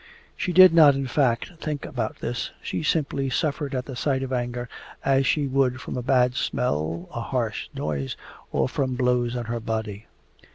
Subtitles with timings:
[0.35, 4.33] She did not in fact think about this: she simply suffered at the sight of
[4.33, 4.67] anger
[5.05, 8.17] as she would from a bad smell, a harsh noise,
[8.51, 10.07] or from blows on her body.